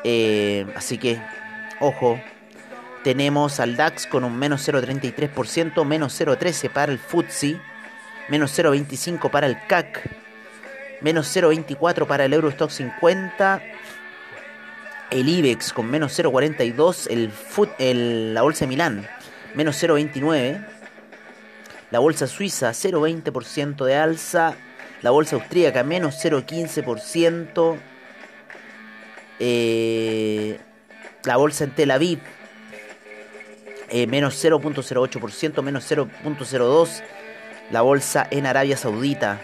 Eh, 0.04 0.66
así 0.76 0.98
que, 0.98 1.22
ojo, 1.80 2.20
tenemos 3.04 3.60
al 3.60 3.76
DAX 3.76 4.08
con 4.08 4.24
un 4.24 4.38
menos 4.38 4.68
0.33%, 4.68 5.86
menos 5.86 6.20
0.13 6.20 6.70
para 6.70 6.92
el 6.92 7.00
FTSE, 7.00 7.60
menos 8.30 8.58
0.25 8.58 9.30
para 9.30 9.48
el 9.48 9.58
CAC, 9.68 10.10
menos 11.02 11.36
0.24 11.36 12.08
para 12.08 12.26
el 12.26 12.34
Eurostock 12.34 12.70
50, 12.70 13.62
el 15.12 15.28
IBEX 15.28 15.74
con 15.74 15.90
menos 15.90 16.18
0.42, 16.18 17.08
el, 17.10 17.32
el, 17.80 18.34
la 18.34 18.42
Bolsa 18.42 18.62
de 18.62 18.68
Milán 18.68 19.08
menos 19.56 19.82
0.29, 19.82 20.66
la 21.92 22.00
Bolsa 22.00 22.28
Suiza 22.28 22.72
0.20% 22.72 23.86
de 23.86 23.96
alza, 23.96 24.56
la 25.02 25.12
Bolsa 25.12 25.36
Austríaca 25.36 25.84
menos 25.84 26.24
0.15%, 26.24 27.78
eh, 29.40 30.60
la 31.24 31.38
Bolsa 31.38 31.64
en 31.64 31.72
Tel 31.72 31.92
Aviv 31.92 32.20
eh, 33.92 34.06
menos 34.06 34.44
0.08%, 34.44 35.64
menos 35.64 35.92
0.02%, 35.92 37.02
la 37.72 37.82
Bolsa 37.82 38.28
en 38.30 38.46
Arabia 38.46 38.78
Saudita. 38.78 39.42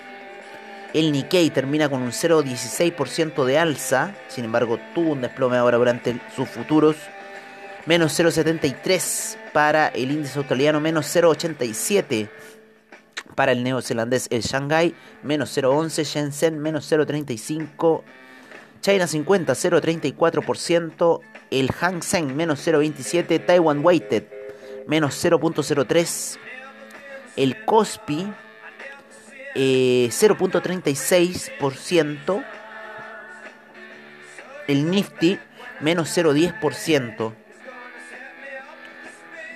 El 0.94 1.12
Nikkei 1.12 1.50
termina 1.50 1.90
con 1.90 2.02
un 2.02 2.12
0,16% 2.12 3.44
de 3.44 3.58
alza, 3.58 4.16
sin 4.28 4.46
embargo 4.46 4.80
tuvo 4.94 5.14
un 5.14 5.22
desplome 5.22 5.58
ahora 5.58 5.78
durante 5.78 6.22
sus 6.36 6.48
futuros. 6.48 6.96
Menos 7.86 8.20
0,73 8.20 9.38
para 9.54 9.89
el 9.89 10.12
índice 10.12 10.39
australiano, 10.39 10.80
menos 10.80 11.06
0,87 11.15 12.30
para 13.36 13.51
el 13.51 13.63
neozelandés 13.63 14.27
el 14.32 14.42
Shanghai, 14.42 14.96
menos 15.22 15.56
0,11 15.56 16.04
Shenzhen, 16.04 16.60
menos 16.60 16.92
0,35 16.92 18.01
China 18.82 19.06
50, 19.08 19.54
0,34%, 19.54 21.22
el 21.51 21.72
Hang 21.72 22.04
Seng, 22.04 22.36
menos 22.36 22.68
0,27 22.68 23.46
Taiwan 23.46 23.80
Weighted, 23.84 24.24
menos 24.88 25.24
0,03 25.24 26.39
el 27.36 27.65
Kospi, 27.65 28.27
0.36%. 29.56 32.39
Eh, 32.39 32.44
el 34.68 34.89
Nifty 34.89 35.38
menos 35.82 36.18
0.10%. 36.18 37.45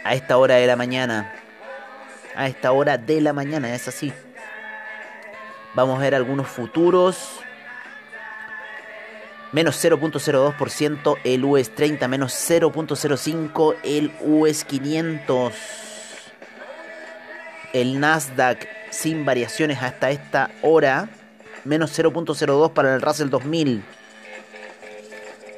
A 0.09 0.15
esta 0.15 0.39
hora 0.39 0.55
de 0.55 0.65
la 0.65 0.75
mañana. 0.75 1.31
A 2.35 2.47
esta 2.47 2.71
hora 2.71 2.97
de 2.97 3.21
la 3.21 3.31
mañana, 3.31 3.75
es 3.75 3.87
así. 3.87 4.11
Vamos 5.75 5.99
a 5.99 6.01
ver 6.01 6.15
algunos 6.15 6.47
futuros. 6.47 7.41
Menos 9.51 9.75
0.02% 9.85 11.17
el 11.23 11.45
US 11.45 11.75
30, 11.75 12.07
menos 12.07 12.33
0.05 12.33 13.75
el 13.83 14.11
US 14.21 14.65
500. 14.65 15.53
El 17.73 17.99
Nasdaq 17.99 18.67
sin 18.89 19.25
variaciones 19.25 19.83
hasta 19.83 20.09
esta 20.09 20.49
hora. 20.63 21.07
Menos 21.65 21.95
0.02 21.95 22.73
para 22.73 22.95
el 22.95 23.01
Russell 23.03 23.29
2000. 23.29 23.83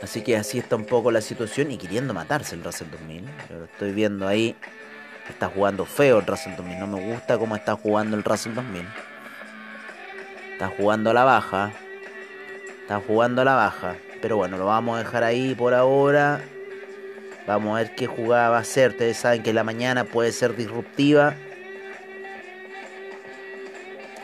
Así 0.01 0.21
que 0.21 0.35
así 0.35 0.59
está 0.59 0.75
un 0.75 0.85
poco 0.85 1.11
la 1.11 1.21
situación 1.21 1.71
y 1.71 1.77
queriendo 1.77 2.13
matarse 2.13 2.55
el 2.55 2.63
Russell 2.63 2.89
2000. 2.89 3.25
Yo 3.49 3.59
lo 3.59 3.65
estoy 3.65 3.91
viendo 3.91 4.27
ahí. 4.27 4.55
Está 5.29 5.47
jugando 5.47 5.85
feo 5.85 6.19
el 6.19 6.25
Russell 6.25 6.55
2000. 6.55 6.79
No 6.79 6.87
me 6.87 7.13
gusta 7.13 7.37
cómo 7.37 7.55
está 7.55 7.75
jugando 7.75 8.17
el 8.17 8.23
Russell 8.23 8.53
2000. 8.53 8.87
Está 10.53 10.67
jugando 10.69 11.11
a 11.11 11.13
la 11.13 11.23
baja. 11.23 11.71
Está 12.81 12.99
jugando 12.99 13.41
a 13.41 13.45
la 13.45 13.55
baja. 13.55 13.95
Pero 14.21 14.37
bueno, 14.37 14.57
lo 14.57 14.65
vamos 14.65 14.95
a 14.95 15.03
dejar 15.03 15.23
ahí 15.23 15.53
por 15.55 15.73
ahora. 15.73 16.41
Vamos 17.45 17.75
a 17.75 17.83
ver 17.83 17.95
qué 17.95 18.07
jugada 18.07 18.49
va 18.49 18.57
a 18.57 18.63
ser. 18.63 18.91
Ustedes 18.91 19.17
saben 19.17 19.43
que 19.43 19.53
la 19.53 19.63
mañana 19.63 20.03
puede 20.03 20.31
ser 20.31 20.55
disruptiva 20.55 21.35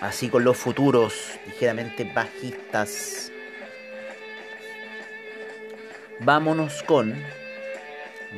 así 0.01 0.29
con 0.29 0.43
los 0.43 0.57
futuros 0.57 1.13
ligeramente 1.45 2.03
bajistas. 2.03 3.31
Vámonos 6.19 6.81
con, 6.83 7.13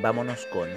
vámonos 0.02 0.46
con, 0.48 0.68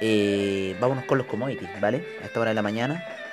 eh, 0.00 0.76
vámonos 0.80 1.04
con 1.04 1.18
los 1.18 1.26
commodities, 1.28 1.80
¿vale? 1.80 2.04
A 2.22 2.26
esta 2.26 2.40
hora 2.40 2.50
de 2.50 2.54
la 2.54 2.62
mañana. 2.62 3.23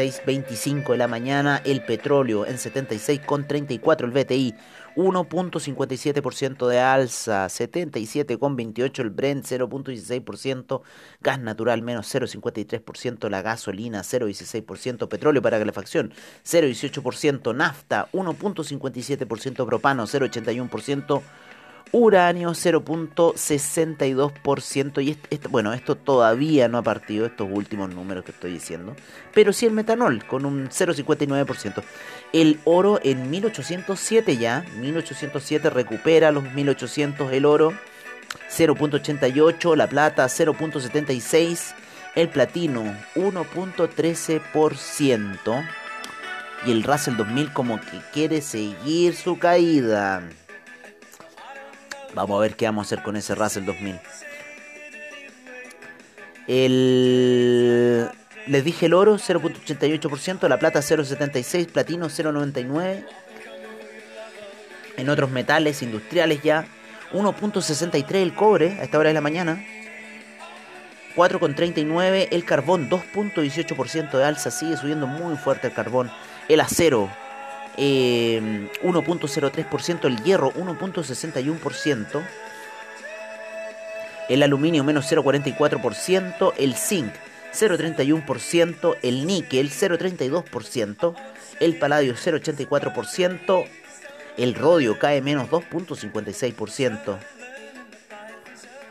6.25 0.00 0.92
de 0.92 0.96
la 0.96 1.08
mañana 1.08 1.60
el 1.66 1.82
petróleo 1.82 2.46
en 2.46 2.56
76,34 2.56 4.04
el 4.04 4.10
BTI 4.12 4.54
1.57% 4.96 6.66
de 6.66 6.80
alza, 6.80 7.46
77,28 7.46 9.00
el 9.00 9.10
Brent, 9.10 9.44
0.16%, 9.44 10.80
gas 11.20 11.38
natural 11.38 11.82
menos 11.82 12.12
0.53%, 12.14 13.28
la 13.28 13.42
gasolina 13.42 14.00
0.16%, 14.00 15.06
petróleo 15.08 15.42
para 15.42 15.58
calefacción 15.58 16.14
0.18%, 16.44 17.54
nafta 17.54 18.08
1.57%, 18.12 19.66
propano 19.66 20.04
0.81%, 20.04 21.22
uranio 21.92 22.50
0.62% 22.50 25.02
y 25.02 25.18
bueno, 25.48 25.72
esto 25.72 25.96
todavía 25.96 26.68
no 26.68 26.78
ha 26.78 26.82
partido 26.82 27.26
estos 27.26 27.48
últimos 27.50 27.92
números 27.94 28.24
que 28.24 28.32
estoy 28.32 28.52
diciendo, 28.52 28.94
pero 29.34 29.52
sí 29.52 29.66
el 29.66 29.72
metanol 29.72 30.24
con 30.24 30.44
un 30.44 30.68
0.59%. 30.68 31.82
El 32.32 32.60
oro 32.64 33.00
en 33.02 33.28
1807 33.30 34.36
ya, 34.36 34.64
1807 34.78 35.70
recupera 35.70 36.30
los 36.30 36.44
1800 36.52 37.32
el 37.32 37.44
oro, 37.44 37.72
0.88, 38.48 39.74
la 39.76 39.88
plata 39.88 40.26
0.76, 40.26 41.74
el 42.14 42.28
platino 42.28 42.84
1.13% 43.16 45.68
y 46.66 46.72
el 46.72 46.82
Russell 46.82 47.16
2000 47.16 47.52
como 47.52 47.80
que 47.80 48.00
quiere 48.12 48.42
seguir 48.42 49.16
su 49.16 49.38
caída. 49.38 50.22
Vamos 52.14 52.38
a 52.38 52.40
ver 52.40 52.56
qué 52.56 52.66
vamos 52.66 52.86
a 52.86 52.86
hacer 52.86 53.04
con 53.04 53.16
ese 53.16 53.34
Russell 53.34 53.64
2000. 53.64 54.00
El... 56.46 58.10
Les 58.46 58.64
dije 58.64 58.86
el 58.86 58.94
oro 58.94 59.16
0.88%, 59.16 60.48
la 60.48 60.58
plata 60.58 60.80
0.76%, 60.80 61.66
platino 61.68 62.06
0.99%. 62.06 63.04
En 64.96 65.08
otros 65.08 65.30
metales 65.30 65.82
industriales 65.82 66.42
ya 66.42 66.66
1.63 67.12 68.14
el 68.16 68.34
cobre 68.34 68.78
a 68.80 68.82
esta 68.82 68.98
hora 68.98 69.08
de 69.08 69.14
la 69.14 69.20
mañana. 69.20 69.64
4,39 71.16 72.28
el 72.30 72.44
carbón, 72.44 72.88
2.18% 72.90 74.10
de 74.10 74.24
alza, 74.24 74.50
sigue 74.50 74.76
subiendo 74.76 75.06
muy 75.06 75.36
fuerte 75.36 75.68
el 75.68 75.72
carbón. 75.72 76.10
El 76.48 76.60
acero, 76.60 77.10
1.03%, 77.76 80.06
em, 80.06 80.12
el 80.12 80.22
hierro 80.22 80.52
1.61%, 80.54 82.22
el 84.28 84.42
aluminio 84.42 84.84
menos 84.84 85.10
0.44%, 85.10 86.52
el 86.58 86.74
zinc 86.74 87.12
0.31%, 87.52 88.96
el 89.02 89.26
níquel 89.26 89.70
0.32%, 89.70 91.14
el 91.60 91.78
paladio 91.78 92.14
0.84%, 92.14 93.64
el 94.36 94.54
rodio 94.54 94.98
cae 94.98 95.20
menos 95.20 95.50
2.56%. 95.50 97.18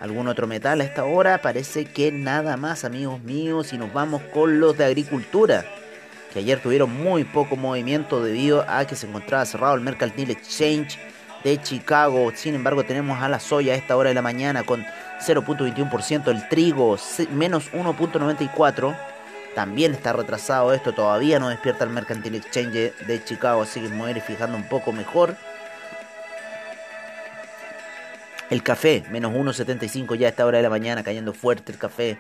¿Algún 0.02 0.28
otro 0.30 0.48
metal 0.48 0.82
a 0.82 0.86
esta 0.86 1.04
hora? 1.04 1.42
Parece 1.42 1.86
que 1.86 2.12
nada 2.12 2.58
más, 2.58 2.86
amigos 2.86 3.22
míos, 3.22 3.74
y 3.74 3.78
nos 3.78 3.92
vamos 3.92 4.22
con 4.34 4.60
los 4.60 4.78
de 4.78 4.86
agricultura 4.86 5.66
que 6.32 6.40
ayer 6.40 6.62
tuvieron 6.62 6.96
muy 6.96 7.24
poco 7.24 7.56
movimiento 7.56 8.24
debido 8.24 8.66
a 8.68 8.86
que 8.86 8.96
se 8.96 9.08
encontraba 9.08 9.46
cerrado 9.46 9.76
el 9.76 9.82
Mercantile 9.82 10.34
Exchange 10.34 11.00
de 11.44 11.62
Chicago. 11.62 12.32
Sin 12.36 12.56
embargo, 12.56 12.84
tenemos 12.84 13.22
a 13.22 13.30
la 13.30 13.40
soya 13.40 13.74
a 13.74 13.76
esta 13.76 13.98
hora 13.98 14.10
de 14.10 14.16
la 14.16 14.22
mañana 14.22 14.64
con 14.64 14.86
0.21%, 15.20 16.28
el 16.28 16.48
trigo 16.48 16.98
menos 17.32 17.72
1.94%. 17.72 18.96
También 19.56 19.94
está 19.94 20.14
retrasado 20.14 20.74
esto, 20.74 20.94
todavía 20.94 21.40
no 21.40 21.50
despierta 21.50 21.84
el 21.84 21.90
Mercantile 21.90 22.38
Exchange 22.38 22.94
de 23.08 23.24
Chicago, 23.26 23.64
así 23.64 23.82
que 23.82 23.90
me 23.90 23.98
voy 23.98 24.10
a 24.10 24.16
ir 24.16 24.22
fijando 24.22 24.56
un 24.56 24.70
poco 24.70 24.92
mejor. 24.92 25.36
El 28.50 28.64
café, 28.64 29.04
menos 29.12 29.34
1.75 29.34 30.16
ya 30.16 30.28
a 30.28 30.30
esta 30.30 30.46
hora 30.46 30.58
de 30.58 30.64
la 30.64 30.70
mañana, 30.70 31.04
cayendo 31.04 31.34
fuerte 31.34 31.72
el 31.72 31.78
café. 31.78 32.20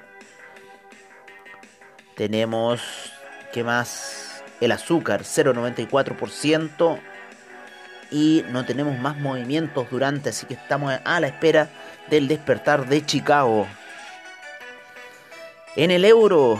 Tenemos 2.16 2.82
¿Qué 3.51 3.63
más? 3.63 4.44
El 4.62 4.72
azúcar, 4.72 5.24
0,94%. 5.24 7.00
Y 8.12 8.44
no 8.50 8.65
tenemos 8.65 8.98
más 8.98 9.18
movimientos 9.18 9.88
durante, 9.89 10.29
así 10.29 10.48
que 10.48 10.56
estamos 10.56 10.94
a 11.03 11.20
la 11.20 11.27
espera 11.27 11.70
del 12.10 12.27
despertar 12.27 12.88
de 12.88 13.06
Chicago. 13.06 13.68
En 15.75 15.91
el 15.91 16.03
euro, 16.06 16.60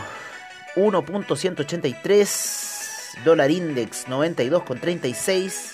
1.183, 0.76 3.24
dólar 3.24 3.50
index 3.50 4.06
92,36, 4.06 5.72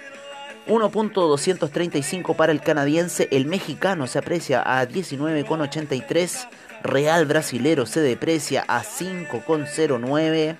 1.235 0.67 2.35
para 2.35 2.51
el 2.51 2.61
canadiense, 2.61 3.27
el 3.31 3.45
mexicano 3.45 4.07
se 4.07 4.19
aprecia 4.19 4.61
a 4.61 4.87
19,83, 4.87 6.47
real 6.83 7.25
brasilero 7.25 7.85
se 7.85 8.01
deprecia 8.01 8.65
a 8.67 8.83
5,09, 8.83 10.57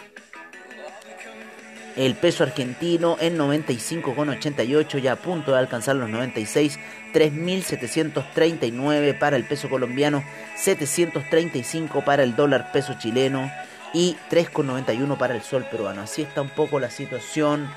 el 1.97 2.15
peso 2.15 2.43
argentino 2.43 3.17
en 3.19 3.37
95,88 3.37 4.99
ya 4.99 5.13
a 5.13 5.15
punto 5.17 5.51
de 5.51 5.57
alcanzar 5.57 5.95
los 5.95 6.09
96, 6.09 6.79
3.739 7.13 9.17
para 9.17 9.35
el 9.35 9.45
peso 9.45 9.67
colombiano, 9.67 10.23
735 10.55 12.05
para 12.05 12.23
el 12.23 12.35
dólar 12.35 12.71
peso 12.71 12.93
chileno 12.99 13.51
y 13.93 14.15
3,91 14.29 15.17
para 15.17 15.35
el 15.35 15.41
sol 15.41 15.65
peruano. 15.69 16.01
Así 16.01 16.21
está 16.21 16.41
un 16.41 16.49
poco 16.49 16.79
la 16.79 16.91
situación 16.91 17.69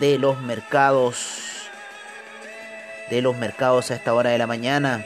de 0.00 0.18
los 0.18 0.40
mercados 0.40 1.58
de 3.10 3.22
los 3.22 3.36
mercados 3.36 3.90
a 3.90 3.94
esta 3.94 4.14
hora 4.14 4.30
de 4.30 4.38
la 4.38 4.46
mañana. 4.46 5.04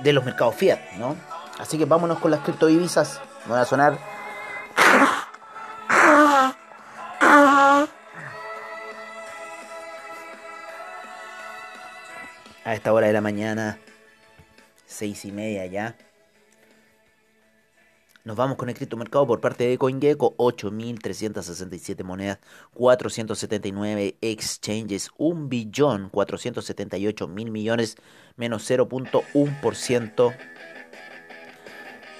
De 0.00 0.12
los 0.12 0.24
mercados 0.24 0.56
Fiat, 0.56 0.80
¿no? 0.98 1.16
Así 1.62 1.78
que 1.78 1.84
vámonos 1.84 2.18
con 2.18 2.32
las 2.32 2.40
criptodivisas. 2.40 3.20
van 3.46 3.60
a 3.60 3.64
sonar. 3.64 3.96
A 12.64 12.74
esta 12.74 12.92
hora 12.92 13.06
de 13.06 13.12
la 13.12 13.20
mañana, 13.20 13.78
seis 14.86 15.24
y 15.24 15.30
media 15.30 15.64
ya. 15.66 15.96
Nos 18.24 18.36
vamos 18.36 18.56
con 18.56 18.68
el 18.68 18.74
criptomercado 18.74 19.24
por 19.28 19.40
parte 19.40 19.64
de 19.64 19.78
CoinGecko, 19.78 20.36
8.367 20.38 22.02
monedas, 22.02 22.40
479 22.74 24.16
exchanges, 24.20 25.10
1 25.16 25.48
billón 25.48 26.08
478 26.08 27.28
mil 27.28 27.52
millones, 27.52 27.96
menos 28.36 28.68
0.1%. 28.68 30.34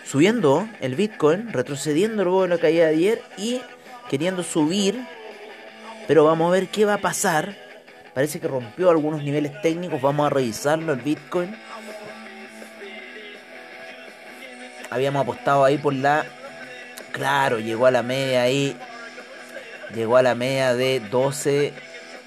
Subiendo 0.04 0.68
el 0.80 0.94
Bitcoin, 0.94 1.52
retrocediendo 1.52 2.24
luego 2.24 2.42
de 2.42 2.48
la 2.48 2.58
caída 2.58 2.86
de 2.86 2.94
ayer 2.94 3.22
y 3.36 3.60
queriendo 4.10 4.42
subir, 4.42 5.06
pero 6.06 6.24
vamos 6.24 6.48
a 6.48 6.52
ver 6.52 6.68
qué 6.68 6.84
va 6.84 6.94
a 6.94 6.98
pasar. 6.98 7.56
Parece 8.14 8.40
que 8.40 8.48
rompió 8.48 8.90
algunos 8.90 9.22
niveles 9.22 9.60
técnicos, 9.62 10.02
vamos 10.02 10.26
a 10.26 10.30
revisarlo 10.30 10.92
el 10.92 11.00
Bitcoin. 11.00 11.56
habíamos 14.92 15.22
apostado 15.22 15.64
ahí 15.64 15.78
por 15.78 15.94
la. 15.94 16.26
Claro, 17.12 17.58
llegó 17.58 17.86
a 17.86 17.90
la 17.90 18.02
media 18.02 18.42
ahí. 18.42 18.76
Llegó 19.94 20.16
a 20.16 20.22
la 20.22 20.34
media 20.34 20.74
de 20.74 21.00
12 21.00 21.72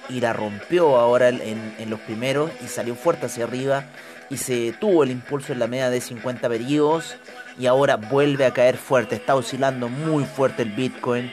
y 0.09 0.19
la 0.19 0.33
rompió 0.33 0.97
ahora 0.97 1.29
en, 1.29 1.89
los 1.89 1.99
primeros 2.01 2.51
y 2.63 2.67
salió 2.67 2.95
fuerte 2.95 3.25
hacia 3.25 3.45
arriba 3.45 3.85
y 4.29 4.37
se 4.37 4.71
tuvo 4.79 5.03
el 5.03 5.09
impulso 5.09 5.51
en 5.51 5.59
la 5.59 5.67
media 5.67 5.89
de 5.89 5.99
50 5.99 6.47
periodos 6.47 7.15
y 7.57 7.67
ahora 7.67 7.95
vuelve 7.95 8.45
a 8.45 8.51
caer 8.51 8.77
fuerte, 8.77 9.15
está 9.15 9.35
oscilando 9.35 9.89
muy 9.89 10.25
fuerte 10.25 10.63
el 10.63 10.71
Bitcoin. 10.71 11.31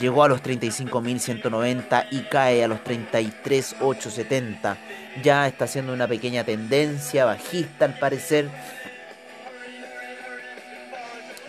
Llegó 0.00 0.24
a 0.24 0.28
los 0.28 0.42
35.190 0.42 2.06
y 2.10 2.22
cae 2.22 2.64
a 2.64 2.68
los 2.68 2.78
33.870. 2.80 4.76
Ya 5.22 5.46
está 5.46 5.66
haciendo 5.66 5.92
una 5.92 6.08
pequeña 6.08 6.44
tendencia 6.44 7.26
bajista 7.26 7.84
al 7.84 7.98
parecer 7.98 8.48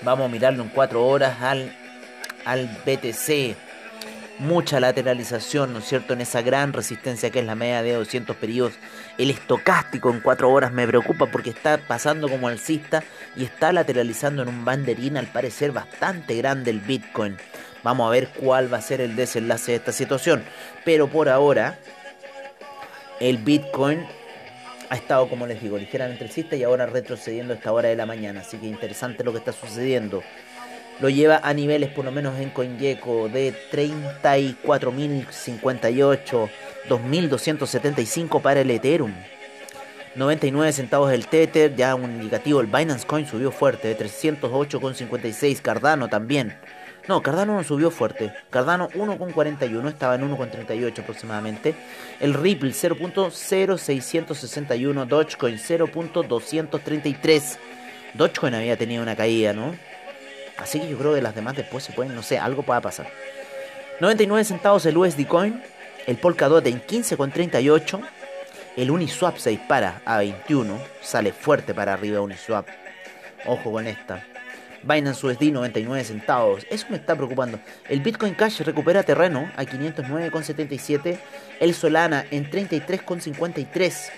Vamos 0.04 0.26
a 0.26 0.30
mirarlo 0.30 0.64
en 0.64 0.70
4 0.70 1.06
horas 1.06 1.42
al, 1.42 1.74
al 2.44 2.68
BTC. 2.86 3.56
Mucha 4.44 4.82
lateralización, 4.82 5.72
¿no 5.72 5.80
es 5.80 5.86
cierto?, 5.86 6.12
en 6.12 6.20
esa 6.20 6.42
gran 6.42 6.74
resistencia 6.74 7.30
que 7.30 7.40
es 7.40 7.46
la 7.46 7.56
media 7.56 7.82
de 7.82 7.94
200 7.94 8.36
periodos. 8.36 8.74
El 9.18 9.30
estocástico 9.30 10.10
en 10.10 10.20
4 10.20 10.52
horas 10.52 10.74
me 10.74 10.86
preocupa 10.86 11.28
porque 11.28 11.52
está 11.52 11.78
pasando 11.78 12.28
como 12.28 12.50
alcista 12.50 13.04
y 13.38 13.46
está 13.46 13.72
lateralizando 13.72 14.42
en 14.42 14.50
un 14.50 14.66
banderín 14.66 15.16
al 15.16 15.28
parecer 15.28 15.72
bastante 15.72 16.36
grande 16.36 16.72
el 16.72 16.82
Bitcoin. 16.82 17.38
Vamos 17.84 18.06
a 18.06 18.12
ver 18.12 18.28
cuál 18.38 18.72
va 18.72 18.80
a 18.80 18.82
ser 18.82 19.00
el 19.00 19.16
desenlace 19.16 19.72
de 19.72 19.78
esta 19.78 19.94
situación. 19.94 20.44
Pero 20.84 21.08
por 21.08 21.30
ahora, 21.30 21.80
el 23.22 23.38
Bitcoin 23.38 24.06
ha 24.90 24.96
estado, 24.96 25.30
como 25.30 25.48
les 25.48 25.62
digo, 25.62 25.78
ligeramente 25.78 26.26
alcista 26.26 26.58
y 26.58 26.64
ahora 26.64 26.86
retrocediendo 26.86 27.54
a 27.54 27.56
esta 27.56 27.72
hora 27.72 27.88
de 27.88 27.96
la 27.96 28.06
mañana. 28.06 28.42
Así 28.42 28.58
que 28.58 28.68
interesante 28.68 29.24
lo 29.24 29.32
que 29.32 29.38
está 29.38 29.54
sucediendo. 29.54 30.22
Lo 31.00 31.10
lleva 31.10 31.40
a 31.44 31.54
niveles, 31.54 31.90
por 31.90 32.06
lo 32.06 32.12
menos 32.12 32.40
en 32.40 32.52
CoinGecko, 32.52 33.30
de 33.30 33.54
34.058, 33.72 36.50
2.275 36.88 38.42
para 38.42 38.62
el 38.62 38.72
Ethereum. 38.72 39.14
99 40.16 40.72
centavos 40.72 41.12
el 41.12 41.28
Tether, 41.28 41.76
ya 41.76 41.96
un 41.96 42.12
indicativo. 42.12 42.62
El 42.62 42.68
Binance 42.68 43.08
Coin 43.08 43.26
subió 43.26 43.52
fuerte, 43.52 43.88
de 43.88 43.98
308,56. 43.98 45.60
Cardano 45.62 46.08
también. 46.08 46.56
No, 47.08 47.24
Cardano 47.24 47.56
no 47.56 47.64
subió 47.64 47.90
fuerte. 47.90 48.32
Cardano 48.50 48.90
1,41, 48.90 49.88
estaba 49.90 50.14
en 50.16 50.30
1,38 50.30 51.00
aproximadamente. 51.00 51.74
El 52.20 52.36
Ripple 52.36 52.72
0.0661, 52.72 55.08
Dogecoin 55.08 55.58
0.233. 55.58 57.58
Dogecoin 58.14 58.54
había 58.54 58.78
tenido 58.78 59.04
una 59.04 59.18
caída, 59.18 59.52
¿no? 59.54 59.76
Así 60.58 60.80
que 60.80 60.89
yo 60.89 60.98
creo 60.98 61.13
que 61.13 61.22
las 61.22 61.36
demás 61.36 61.56
después 61.56 61.84
se 61.84 61.94
pueden, 61.94 62.16
no 62.16 62.24
sé, 62.24 62.38
algo 62.38 62.63
pueda 62.63 62.82
pasar. 62.82 63.08
99 64.00 64.44
centavos 64.44 64.86
el 64.86 64.98
USD 64.98 65.26
Coin, 65.28 65.62
el 66.08 66.18
Polkadot 66.18 66.66
en 66.68 66.82
15,38. 66.82 68.02
El 68.76 68.92
Uniswap 68.92 69.38
se 69.38 69.52
dispara 69.52 70.02
a 70.04 70.18
21, 70.18 70.80
sale 71.02 71.32
fuerte 71.32 71.74
para 71.74 71.94
arriba 71.94 72.22
Uniswap. 72.22 72.68
Ojo 73.46 73.72
con 73.72 73.88
esta. 73.88 74.26
Binance 74.84 75.26
USD 75.26 75.52
99 75.52 76.04
centavos. 76.04 76.66
Eso 76.70 76.88
me 76.89 76.98
está 76.98 77.16
preocupando. 77.16 77.60
El 77.88 78.02
Bitcoin 78.02 78.34
Cash 78.34 78.62
recupera 78.62 79.04
terreno 79.04 79.50
a 79.56 79.63
509,77. 79.63 81.18
El 81.60 81.74
Solana 81.74 82.26
en 82.32 82.50
33,53. 82.50 84.12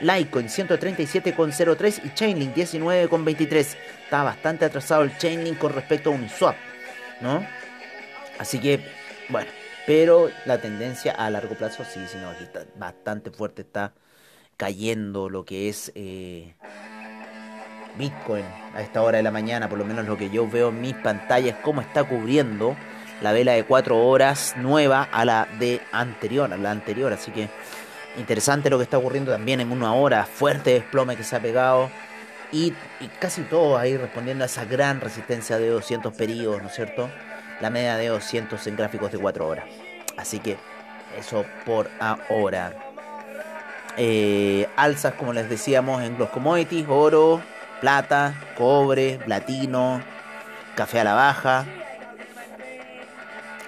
Litecoin 0.00 0.48
137,03 0.48 2.00
y 2.04 2.14
Chainlink 2.14 2.54
19,23. 2.54 3.76
Está 4.04 4.22
bastante 4.22 4.64
atrasado 4.64 5.02
el 5.02 5.16
Chainlink 5.16 5.58
con 5.58 5.72
respecto 5.72 6.10
a 6.10 6.14
Uniswap, 6.14 6.56
¿no? 7.20 7.46
Así 8.38 8.58
que, 8.58 8.80
bueno, 9.28 9.50
pero 9.86 10.30
la 10.44 10.58
tendencia 10.58 11.12
a 11.12 11.30
largo 11.30 11.54
plazo 11.54 11.84
sí, 11.84 12.00
sí, 12.06 12.18
no, 12.20 12.30
aquí 12.30 12.44
está 12.44 12.64
bastante 12.76 13.30
fuerte, 13.30 13.62
está 13.62 13.94
cayendo 14.56 15.28
lo 15.28 15.44
que 15.44 15.68
es 15.68 15.92
eh, 15.94 16.54
Bitcoin 17.96 18.44
a 18.74 18.82
esta 18.82 19.02
hora 19.02 19.18
de 19.18 19.22
la 19.22 19.30
mañana, 19.30 19.68
por 19.68 19.78
lo 19.78 19.84
menos 19.84 20.06
lo 20.06 20.16
que 20.16 20.30
yo 20.30 20.48
veo 20.48 20.68
en 20.68 20.80
mis 20.80 20.94
pantallas, 20.94 21.56
cómo 21.62 21.80
está 21.80 22.04
cubriendo 22.04 22.76
la 23.22 23.32
vela 23.32 23.52
de 23.52 23.64
4 23.64 24.06
horas 24.06 24.54
nueva 24.58 25.02
a 25.02 25.24
la 25.24 25.48
de 25.58 25.80
anterior, 25.92 26.52
a 26.52 26.56
la 26.56 26.70
anterior. 26.70 27.12
Así 27.12 27.30
que 27.30 27.48
interesante 28.18 28.70
lo 28.70 28.78
que 28.78 28.84
está 28.84 28.98
ocurriendo 28.98 29.32
también 29.32 29.60
en 29.60 29.72
una 29.72 29.92
hora, 29.94 30.24
fuerte 30.24 30.74
desplome 30.74 31.16
que 31.16 31.24
se 31.24 31.36
ha 31.36 31.40
pegado. 31.40 31.90
Y, 32.52 32.72
casi 33.18 33.42
todo 33.42 33.76
ahí 33.76 33.96
respondiendo 33.96 34.44
a 34.44 34.46
esa 34.46 34.64
gran 34.64 35.00
resistencia 35.00 35.58
de 35.58 35.68
200 35.68 36.14
periodos, 36.14 36.62
¿no 36.62 36.68
es 36.68 36.74
cierto? 36.74 37.10
La 37.60 37.70
media 37.70 37.96
de 37.96 38.08
200 38.08 38.64
en 38.66 38.76
gráficos 38.76 39.12
de 39.12 39.18
4 39.18 39.46
horas. 39.46 39.64
Así 40.16 40.38
que 40.38 40.56
eso 41.18 41.44
por 41.64 41.90
ahora. 41.98 42.72
Eh, 43.96 44.68
alzas, 44.76 45.14
como 45.14 45.32
les 45.32 45.48
decíamos, 45.48 46.02
en 46.02 46.18
los 46.18 46.28
commodities, 46.30 46.86
oro, 46.88 47.42
plata, 47.80 48.34
cobre, 48.56 49.18
platino, 49.24 50.02
café 50.74 51.00
a 51.00 51.04
la 51.04 51.14
baja. 51.14 51.64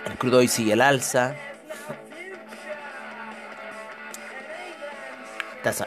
El 0.07 0.17
crudo 0.19 0.39
hoy 0.39 0.49
sigue 0.49 0.75
el 0.75 0.83
alza. 0.83 1.35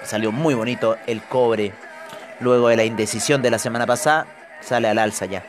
Salió 0.04 0.32
muy 0.32 0.54
bonito 0.54 0.98
el 1.08 1.22
cobre. 1.22 1.74
Luego 2.40 2.70
de 2.70 2.76
la 2.76 2.84
indecisión 2.84 3.42
de 3.42 3.52
la 3.52 3.60
semana 3.60 3.86
pasada, 3.86 4.26
sale 4.62 4.88
al 4.88 4.98
alza 4.98 5.26
ya. 5.26 5.44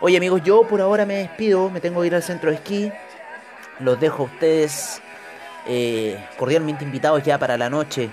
Oye 0.00 0.16
amigos, 0.16 0.42
yo 0.44 0.66
por 0.66 0.80
ahora 0.80 1.06
me 1.06 1.14
despido, 1.14 1.70
me 1.70 1.80
tengo 1.80 2.00
que 2.00 2.08
ir 2.08 2.14
al 2.14 2.22
centro 2.22 2.50
de 2.50 2.56
esquí. 2.56 2.92
Los 3.78 4.00
dejo 4.00 4.24
a 4.24 4.26
ustedes 4.26 5.00
eh, 5.66 6.18
cordialmente 6.36 6.84
invitados 6.84 7.22
ya 7.22 7.38
para 7.38 7.56
la 7.56 7.70
noche 7.70 8.10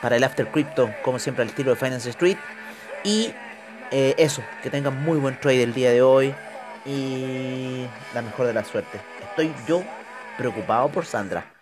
para 0.00 0.16
el 0.16 0.24
After 0.24 0.46
Crypto, 0.48 0.90
como 1.02 1.18
siempre 1.18 1.42
al 1.42 1.48
estilo 1.48 1.70
de 1.70 1.76
Finance 1.76 2.10
Street. 2.10 2.36
Y 3.04 3.32
eh, 3.90 4.14
eso, 4.18 4.42
que 4.62 4.70
tengan 4.70 5.02
muy 5.02 5.18
buen 5.18 5.38
trade 5.38 5.62
el 5.62 5.74
día 5.74 5.90
de 5.90 6.02
hoy 6.02 6.34
y 6.84 7.86
la 8.14 8.22
mejor 8.22 8.46
de 8.46 8.52
la 8.52 8.64
suerte. 8.64 9.00
Estoy 9.22 9.52
yo 9.66 9.82
preocupado 10.36 10.88
por 10.88 11.04
Sandra. 11.04 11.55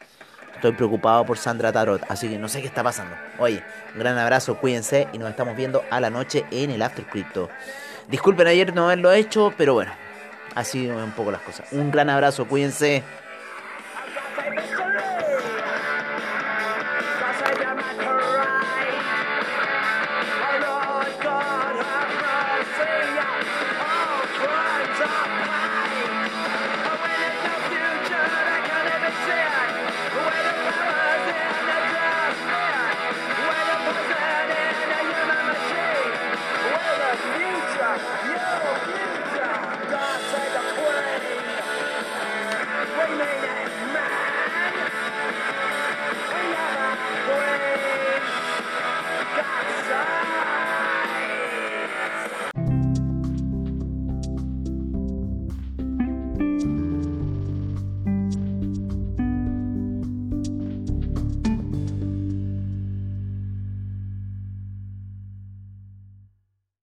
Estoy 0.65 0.79
preocupado 0.79 1.27
por 1.27 1.37
Sandra 1.37 1.71
Tarot, 1.73 2.01
así 2.09 2.27
que 2.27 2.39
no 2.39 2.49
sé 2.49 2.63
qué 2.63 2.67
está 2.67 2.83
pasando. 2.83 3.15
Oye, 3.37 3.63
un 3.93 3.99
gran 4.01 4.17
abrazo, 4.17 4.57
cuídense 4.57 5.09
y 5.13 5.19
nos 5.19 5.29
estamos 5.29 5.55
viendo 5.55 5.85
a 5.91 6.01
la 6.01 6.09
noche 6.09 6.47
en 6.51 6.71
el 6.71 6.81
After 6.81 7.05
Crypto. 7.05 7.51
Disculpen 8.09 8.47
ayer 8.47 8.75
no 8.75 8.87
haberlo 8.87 9.13
hecho, 9.13 9.53
pero 9.59 9.75
bueno, 9.75 9.93
así 10.55 10.89
un 10.89 11.11
poco 11.11 11.31
las 11.31 11.43
cosas. 11.43 11.71
Un 11.73 11.91
gran 11.91 12.09
abrazo, 12.09 12.49
cuídense. 12.49 13.03